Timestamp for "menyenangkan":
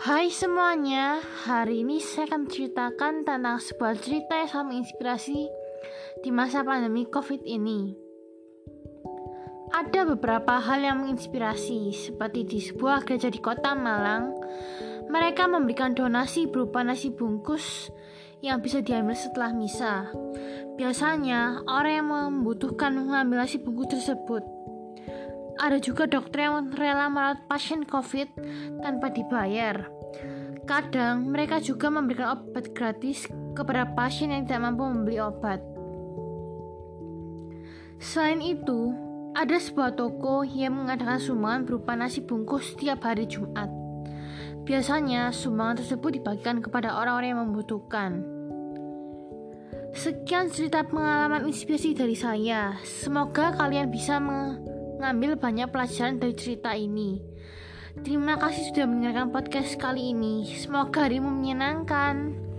61.32-62.49